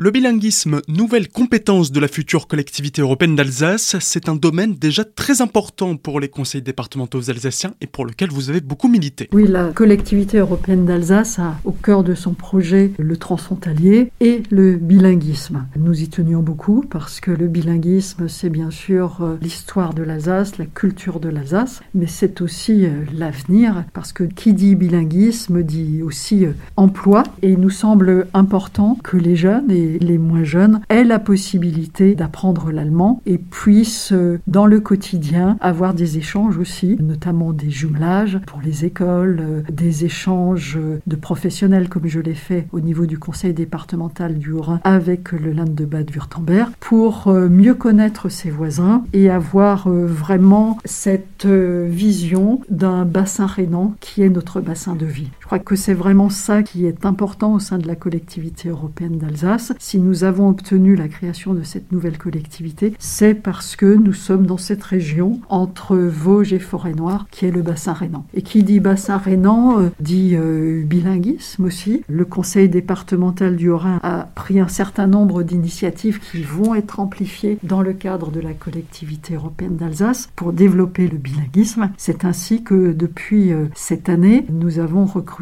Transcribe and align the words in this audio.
Le 0.00 0.12
bilinguisme, 0.12 0.80
nouvelle 0.86 1.26
compétence 1.26 1.90
de 1.90 1.98
la 1.98 2.06
future 2.06 2.46
collectivité 2.46 3.02
européenne 3.02 3.34
d'Alsace, 3.34 3.96
c'est 3.98 4.28
un 4.28 4.36
domaine 4.36 4.76
déjà 4.76 5.02
très 5.02 5.42
important 5.42 5.96
pour 5.96 6.20
les 6.20 6.28
conseils 6.28 6.62
départementaux 6.62 7.28
alsaciens 7.30 7.74
et 7.80 7.88
pour 7.88 8.06
lequel 8.06 8.30
vous 8.30 8.48
avez 8.48 8.60
beaucoup 8.60 8.86
milité. 8.86 9.28
Oui, 9.32 9.48
la 9.48 9.72
collectivité 9.72 10.38
européenne 10.38 10.86
d'Alsace 10.86 11.40
a 11.40 11.58
au 11.64 11.72
cœur 11.72 12.04
de 12.04 12.14
son 12.14 12.34
projet 12.34 12.92
le 12.96 13.16
transfrontalier 13.16 14.12
et 14.20 14.44
le 14.50 14.76
bilinguisme. 14.76 15.66
Nous 15.76 16.00
y 16.00 16.08
tenions 16.08 16.42
beaucoup 16.42 16.84
parce 16.88 17.18
que 17.18 17.32
le 17.32 17.48
bilinguisme, 17.48 18.28
c'est 18.28 18.50
bien 18.50 18.70
sûr 18.70 19.18
euh, 19.22 19.36
l'histoire 19.42 19.94
de 19.94 20.04
l'Alsace, 20.04 20.58
la 20.58 20.66
culture 20.66 21.18
de 21.18 21.28
l'Alsace, 21.28 21.80
mais 21.92 22.06
c'est 22.06 22.40
aussi 22.40 22.86
euh, 22.86 23.02
l'avenir 23.12 23.84
parce 23.94 24.12
que 24.12 24.22
qui 24.22 24.52
dit 24.52 24.76
bilinguisme 24.76 25.64
dit 25.64 26.02
aussi 26.04 26.46
euh, 26.46 26.52
emploi 26.76 27.24
et 27.42 27.50
il 27.50 27.58
nous 27.58 27.68
semble 27.68 28.28
important 28.32 28.96
que 29.02 29.16
les 29.16 29.34
jeunes 29.34 29.72
et 29.72 29.87
les 30.00 30.18
moins 30.18 30.44
jeunes 30.44 30.80
aient 30.88 31.04
la 31.04 31.18
possibilité 31.18 32.14
d'apprendre 32.14 32.70
l'allemand 32.70 33.22
et 33.26 33.38
puissent 33.38 34.12
euh, 34.12 34.38
dans 34.46 34.66
le 34.66 34.80
quotidien 34.80 35.56
avoir 35.60 35.94
des 35.94 36.18
échanges 36.18 36.58
aussi, 36.58 36.96
notamment 37.00 37.52
des 37.52 37.70
jumelages 37.70 38.38
pour 38.46 38.60
les 38.60 38.84
écoles, 38.84 39.38
euh, 39.40 39.62
des 39.70 40.04
échanges 40.04 40.78
de 41.06 41.16
professionnels 41.16 41.88
comme 41.88 42.06
je 42.06 42.20
l'ai 42.20 42.34
fait 42.34 42.66
au 42.72 42.80
niveau 42.80 43.06
du 43.06 43.18
conseil 43.18 43.54
départemental 43.54 44.38
du 44.38 44.52
Haut-Rhin 44.52 44.80
avec 44.84 45.32
le 45.32 45.52
Land 45.52 45.64
de 45.68 45.84
Bade-Württemberg 45.84 46.72
pour 46.80 47.28
euh, 47.28 47.48
mieux 47.48 47.74
connaître 47.74 48.28
ses 48.28 48.50
voisins 48.50 49.04
et 49.12 49.30
avoir 49.30 49.88
vraiment 49.88 50.78
cette 50.84 51.46
vision 51.46 52.60
d'un 52.68 53.04
bassin 53.04 53.46
rhénan 53.46 53.94
qui 54.00 54.22
est 54.22 54.28
notre 54.28 54.60
bassin 54.60 54.94
de 54.94 55.06
vie. 55.06 55.30
Crois 55.48 55.60
que 55.60 55.76
c'est 55.76 55.94
vraiment 55.94 56.28
ça 56.28 56.62
qui 56.62 56.84
est 56.84 57.06
important 57.06 57.54
au 57.54 57.58
sein 57.58 57.78
de 57.78 57.86
la 57.86 57.94
collectivité 57.94 58.68
européenne 58.68 59.16
d'Alsace 59.16 59.72
si 59.78 59.98
nous 59.98 60.22
avons 60.24 60.50
obtenu 60.50 60.94
la 60.94 61.08
création 61.08 61.54
de 61.54 61.62
cette 61.62 61.90
nouvelle 61.90 62.18
collectivité, 62.18 62.92
c'est 62.98 63.32
parce 63.32 63.74
que 63.74 63.94
nous 63.94 64.12
sommes 64.12 64.44
dans 64.44 64.58
cette 64.58 64.82
région 64.82 65.40
entre 65.48 65.96
Vosges 65.96 66.52
et 66.52 66.58
Forêt-Noire, 66.58 67.26
qui 67.30 67.46
est 67.46 67.50
le 67.50 67.62
bassin 67.62 67.94
rhénan. 67.94 68.26
Et 68.34 68.42
qui 68.42 68.62
dit 68.62 68.78
bassin 68.78 69.16
rhénan 69.16 69.80
euh, 69.80 69.88
dit 70.00 70.36
euh, 70.36 70.84
bilinguisme 70.84 71.64
aussi. 71.64 72.02
Le 72.10 72.26
conseil 72.26 72.68
départemental 72.68 73.56
du 73.56 73.70
Haut-Rhin 73.70 74.00
a 74.02 74.28
pris 74.34 74.60
un 74.60 74.68
certain 74.68 75.06
nombre 75.06 75.42
d'initiatives 75.44 76.20
qui 76.20 76.42
vont 76.42 76.74
être 76.74 77.00
amplifiées 77.00 77.56
dans 77.62 77.80
le 77.80 77.94
cadre 77.94 78.30
de 78.30 78.40
la 78.40 78.52
collectivité 78.52 79.36
européenne 79.36 79.76
d'Alsace 79.76 80.28
pour 80.36 80.52
développer 80.52 81.08
le 81.08 81.16
bilinguisme. 81.16 81.88
C'est 81.96 82.26
ainsi 82.26 82.62
que 82.62 82.92
depuis 82.92 83.50
euh, 83.50 83.64
cette 83.74 84.10
année, 84.10 84.44
nous 84.50 84.78
avons 84.78 85.06
recruté 85.06 85.37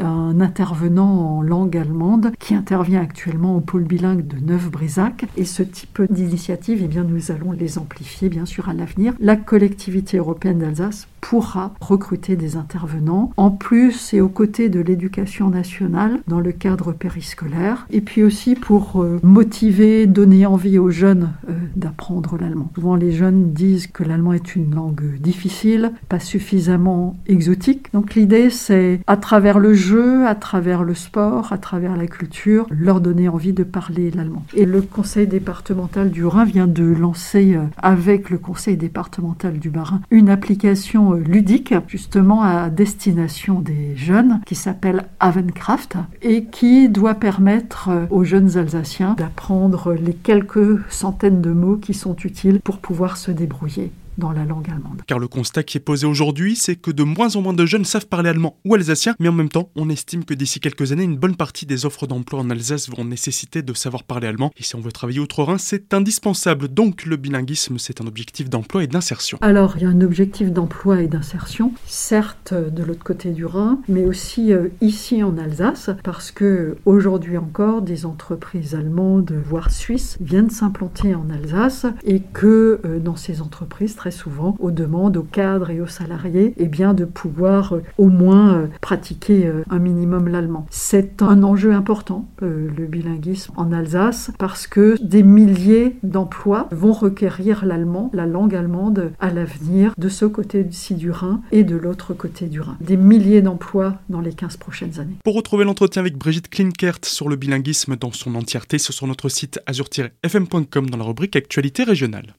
un 0.00 0.40
intervenant 0.40 1.36
en 1.36 1.42
langue 1.42 1.76
allemande 1.76 2.32
qui 2.38 2.54
intervient 2.54 3.00
actuellement 3.00 3.56
au 3.56 3.60
pôle 3.60 3.84
bilingue 3.84 4.26
de 4.26 4.38
Neuf-Brézac. 4.38 5.26
Et 5.36 5.44
ce 5.44 5.62
type 5.62 6.02
d'initiative, 6.10 6.80
eh 6.82 6.88
bien, 6.88 7.04
nous 7.04 7.30
allons 7.30 7.52
les 7.52 7.78
amplifier, 7.78 8.28
bien 8.28 8.46
sûr, 8.46 8.68
à 8.68 8.74
l'avenir. 8.74 9.14
La 9.20 9.36
collectivité 9.36 10.18
européenne 10.18 10.58
d'Alsace 10.58 11.08
pourra 11.20 11.74
recruter 11.80 12.36
des 12.36 12.56
intervenants, 12.56 13.32
en 13.36 13.50
plus 13.50 14.14
et 14.14 14.20
aux 14.20 14.28
côtés 14.28 14.68
de 14.68 14.78
l'éducation 14.78 15.50
nationale 15.50 16.20
dans 16.28 16.38
le 16.38 16.52
cadre 16.52 16.92
périscolaire, 16.92 17.86
et 17.90 18.00
puis 18.00 18.22
aussi 18.22 18.54
pour 18.54 19.02
euh, 19.02 19.18
motiver, 19.24 20.06
donner 20.06 20.46
envie 20.46 20.78
aux 20.78 20.90
jeunes 20.90 21.32
euh, 21.48 21.52
d'apprendre 21.74 22.38
l'allemand. 22.38 22.70
Souvent 22.76 22.94
les 22.94 23.10
jeunes 23.10 23.52
disent 23.52 23.88
que 23.88 24.04
l'allemand 24.04 24.34
est 24.34 24.54
une 24.54 24.72
langue 24.72 25.18
difficile, 25.18 25.90
pas 26.08 26.20
suffisamment 26.20 27.16
exotique. 27.26 27.92
Donc 27.92 28.14
l'idée 28.14 28.50
c'est 28.50 29.00
à 29.08 29.16
travers 29.16 29.35
le 29.38 29.74
jeu, 29.74 30.26
à 30.26 30.34
travers 30.34 30.82
le 30.82 30.94
sport, 30.94 31.52
à 31.52 31.58
travers 31.58 31.96
la 31.96 32.06
culture, 32.06 32.66
leur 32.70 33.00
donner 33.00 33.28
envie 33.28 33.52
de 33.52 33.64
parler 33.64 34.10
l'allemand. 34.10 34.44
Et 34.54 34.64
le 34.64 34.80
conseil 34.80 35.26
départemental 35.26 36.10
du 36.10 36.24
Rhin 36.24 36.44
vient 36.44 36.66
de 36.66 36.84
lancer 36.84 37.54
euh, 37.54 37.64
avec 37.78 38.30
le 38.30 38.38
conseil 38.38 38.76
départemental 38.76 39.58
du 39.58 39.70
Bas-Rhin 39.70 40.00
une 40.10 40.30
application 40.30 41.12
ludique 41.12 41.74
justement 41.86 42.42
à 42.42 42.70
destination 42.70 43.60
des 43.60 43.94
jeunes 43.96 44.40
qui 44.46 44.54
s'appelle 44.54 45.04
Avencraft 45.20 45.96
et 46.22 46.44
qui 46.44 46.88
doit 46.88 47.14
permettre 47.14 47.90
aux 48.10 48.24
jeunes 48.24 48.56
Alsaciens 48.56 49.14
d'apprendre 49.16 49.94
les 49.94 50.14
quelques 50.14 50.80
centaines 50.88 51.40
de 51.40 51.50
mots 51.50 51.76
qui 51.76 51.94
sont 51.94 52.16
utiles 52.16 52.60
pour 52.60 52.78
pouvoir 52.78 53.16
se 53.16 53.30
débrouiller 53.30 53.92
dans 54.18 54.32
la 54.32 54.44
langue 54.44 54.68
allemande. 54.70 55.02
Car 55.06 55.18
le 55.18 55.28
constat 55.28 55.62
qui 55.62 55.78
est 55.78 55.80
posé 55.80 56.06
aujourd'hui, 56.06 56.56
c'est 56.56 56.76
que 56.76 56.90
de 56.90 57.02
moins 57.02 57.36
en 57.36 57.42
moins 57.42 57.52
de 57.52 57.66
jeunes 57.66 57.84
savent 57.84 58.06
parler 58.06 58.30
allemand 58.30 58.56
ou 58.64 58.74
alsacien, 58.74 59.14
mais 59.18 59.28
en 59.28 59.32
même 59.32 59.48
temps, 59.48 59.70
on 59.76 59.88
estime 59.88 60.24
que 60.24 60.34
d'ici 60.34 60.60
quelques 60.60 60.92
années, 60.92 61.04
une 61.04 61.16
bonne 61.16 61.36
partie 61.36 61.66
des 61.66 61.86
offres 61.86 62.06
d'emploi 62.06 62.40
en 62.40 62.50
Alsace 62.50 62.88
vont 62.88 63.04
nécessiter 63.04 63.62
de 63.62 63.74
savoir 63.74 64.04
parler 64.04 64.28
allemand. 64.28 64.50
Et 64.56 64.62
si 64.62 64.76
on 64.76 64.80
veut 64.80 64.92
travailler 64.92 65.20
outre-Rhin, 65.20 65.58
c'est 65.58 65.94
indispensable. 65.94 66.68
Donc 66.68 67.04
le 67.04 67.16
bilinguisme, 67.16 67.78
c'est 67.78 68.00
un 68.00 68.06
objectif 68.06 68.48
d'emploi 68.48 68.84
et 68.84 68.86
d'insertion. 68.86 69.38
Alors, 69.40 69.76
il 69.76 69.82
y 69.82 69.86
a 69.86 69.88
un 69.88 70.00
objectif 70.00 70.52
d'emploi 70.52 71.02
et 71.02 71.08
d'insertion, 71.08 71.72
certes 71.86 72.54
de 72.54 72.82
l'autre 72.82 73.04
côté 73.04 73.30
du 73.30 73.44
Rhin, 73.44 73.80
mais 73.88 74.04
aussi 74.04 74.52
euh, 74.52 74.68
ici 74.80 75.22
en 75.22 75.36
Alsace, 75.38 75.90
parce 76.02 76.30
que 76.30 76.76
aujourd'hui 76.84 77.38
encore, 77.38 77.82
des 77.82 78.06
entreprises 78.06 78.74
allemandes, 78.74 79.32
voire 79.44 79.70
suisses, 79.70 80.16
viennent 80.20 80.50
s'implanter 80.50 81.14
en 81.14 81.28
Alsace 81.30 81.86
et 82.04 82.20
que 82.20 82.80
euh, 82.84 82.98
dans 82.98 83.16
ces 83.16 83.42
entreprises, 83.42 83.94
souvent 84.10 84.56
aux 84.58 84.70
demandes 84.70 85.16
aux 85.16 85.22
cadres 85.22 85.70
et 85.70 85.80
aux 85.80 85.86
salariés 85.86 86.54
eh 86.56 86.66
bien, 86.66 86.94
de 86.94 87.04
pouvoir 87.04 87.74
euh, 87.74 87.82
au 87.98 88.08
moins 88.08 88.54
euh, 88.54 88.66
pratiquer 88.80 89.46
euh, 89.46 89.62
un 89.70 89.78
minimum 89.78 90.28
l'allemand. 90.28 90.66
C'est 90.70 91.22
un 91.22 91.42
enjeu 91.42 91.72
important, 91.72 92.28
le 92.40 92.86
bilinguisme 92.86 93.52
en 93.56 93.72
Alsace, 93.72 94.30
parce 94.38 94.66
que 94.66 94.96
des 95.02 95.22
milliers 95.22 95.96
d'emplois 96.02 96.68
vont 96.70 96.92
requérir 96.92 97.64
l'allemand, 97.64 98.10
la 98.12 98.26
langue 98.26 98.54
allemande 98.54 99.12
à 99.20 99.30
l'avenir, 99.30 99.94
de 99.96 100.08
ce 100.08 100.24
côté-ci 100.24 100.94
du 100.94 101.10
Rhin 101.10 101.40
et 101.52 101.64
de 101.64 101.76
l'autre 101.76 102.14
côté 102.14 102.46
du 102.46 102.60
Rhin. 102.60 102.76
Des 102.80 102.96
milliers 102.96 103.42
d'emplois 103.42 103.94
dans 104.08 104.20
les 104.20 104.32
15 104.32 104.56
prochaines 104.56 105.00
années. 105.00 105.16
Pour 105.24 105.34
retrouver 105.34 105.64
l'entretien 105.64 106.00
avec 106.00 106.16
Brigitte 106.16 106.48
Klinkert 106.48 106.98
sur 107.04 107.28
le 107.28 107.36
bilinguisme 107.36 107.96
dans 107.96 108.12
son 108.12 108.34
entièreté, 108.34 108.78
c'est 108.78 108.92
sur 108.92 109.06
notre 109.06 109.28
site 109.28 109.60
azur-fm.com 109.66 110.90
dans 110.90 110.96
la 110.98 111.04
rubrique 111.04 111.36
Actualité 111.36 111.84
régionale. 111.84 112.36